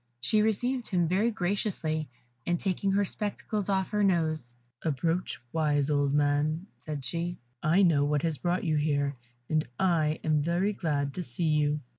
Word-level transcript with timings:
She 0.19 0.41
received 0.41 0.87
him 0.87 1.07
very 1.07 1.29
graciously, 1.29 2.09
and 2.47 2.59
taking 2.59 2.91
her 2.93 3.05
spectacles 3.05 3.67
from 3.67 3.75
off 3.75 3.89
her 3.89 4.03
nose, 4.03 4.55
"Approach, 4.81 5.39
wise 5.53 5.91
old 5.91 6.11
man," 6.11 6.65
said 6.79 7.03
she. 7.05 7.37
"I 7.61 7.83
know 7.83 8.03
what 8.05 8.23
has 8.23 8.39
brought 8.39 8.63
you 8.63 8.77
here, 8.77 9.15
and 9.47 9.67
I 9.79 10.19
am 10.23 10.41
very 10.41 10.73
glad 10.73 11.13
to 11.13 11.21
see 11.21 11.49
you." 11.49 11.81